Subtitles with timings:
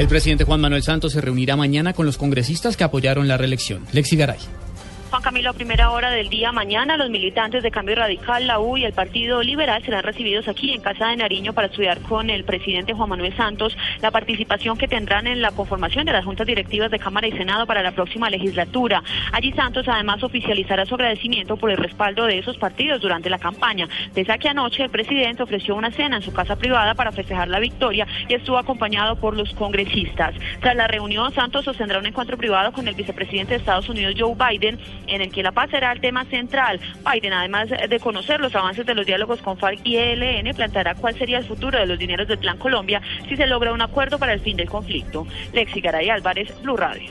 [0.00, 3.84] El presidente Juan Manuel Santos se reunirá mañana con los congresistas que apoyaron la reelección.
[3.92, 4.38] Lexi Garay.
[5.20, 8.84] Camilo, a primera hora del día mañana, los militantes de Cambio Radical, la U y
[8.84, 12.94] el Partido Liberal serán recibidos aquí en Casa de Nariño para estudiar con el presidente
[12.94, 16.98] Juan Manuel Santos la participación que tendrán en la conformación de las juntas directivas de
[16.98, 19.02] Cámara y Senado para la próxima legislatura.
[19.32, 23.88] Allí Santos además oficializará su agradecimiento por el respaldo de esos partidos durante la campaña.
[24.14, 27.48] Pese a que anoche el presidente ofreció una cena en su casa privada para festejar
[27.48, 30.34] la victoria y estuvo acompañado por los congresistas.
[30.60, 34.34] Tras la reunión, Santos sostendrá un encuentro privado con el vicepresidente de Estados Unidos, Joe
[34.34, 34.78] Biden,
[35.10, 36.80] en el que la paz será el tema central.
[37.04, 41.16] Biden, además de conocer los avances de los diálogos con FARC y ELN, planteará cuál
[41.18, 44.32] sería el futuro de los dineros del Plan Colombia si se logra un acuerdo para
[44.32, 45.26] el fin del conflicto.
[45.52, 47.10] Lexi Garay Álvarez, Blue Radio.